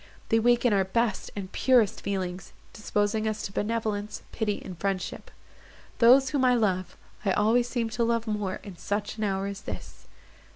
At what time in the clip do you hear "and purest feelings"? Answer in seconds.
1.35-2.53